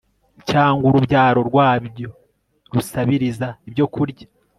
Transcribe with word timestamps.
cyangwa 0.49 0.85
urubyaro 0.87 1.39
rwayo 1.49 2.07
rusabiriza 2.73 3.47
ibyo 3.67 3.85
kurya 3.93 4.25